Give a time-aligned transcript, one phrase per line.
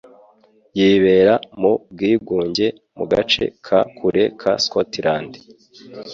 [0.77, 2.65] Yibera mu bwigunge
[2.97, 5.31] mu gace ka kure ka Scotland